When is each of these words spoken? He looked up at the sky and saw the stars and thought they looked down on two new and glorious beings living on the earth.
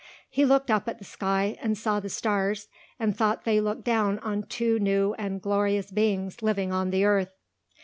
He 0.31 0.45
looked 0.45 0.71
up 0.71 0.87
at 0.89 0.97
the 0.97 1.05
sky 1.05 1.59
and 1.61 1.77
saw 1.77 1.99
the 1.99 2.09
stars 2.09 2.69
and 2.99 3.15
thought 3.15 3.45
they 3.45 3.61
looked 3.61 3.83
down 3.83 4.17
on 4.17 4.41
two 4.41 4.79
new 4.79 5.13
and 5.19 5.39
glorious 5.39 5.91
beings 5.91 6.41
living 6.41 6.73
on 6.73 6.89
the 6.89 7.05
earth. 7.05 7.35